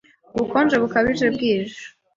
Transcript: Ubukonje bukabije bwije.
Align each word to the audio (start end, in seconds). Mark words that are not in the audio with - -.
Ubukonje 0.35 0.75
bukabije 0.83 1.25
bwije. 1.35 1.81